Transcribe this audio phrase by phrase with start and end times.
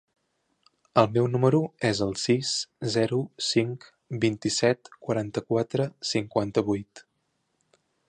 [1.01, 2.55] El meu número es el sis,
[2.95, 3.87] zero, cinc,
[4.27, 7.09] vint-i-set, quaranta-quatre, cinquanta-vuit.